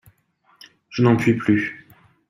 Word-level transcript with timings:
Je 0.89 1.03
n'en 1.03 1.15
puis 1.15 1.35
plus. 1.35 1.87